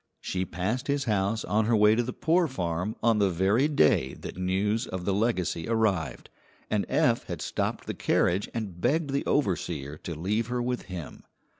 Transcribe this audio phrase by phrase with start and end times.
[0.19, 4.15] She passed his house on her way to the poor farm on the very day
[4.21, 6.31] that news of the legacy arrived,
[6.71, 11.23] and Eph had stopped the carriage and begged the overseer to leave her with him.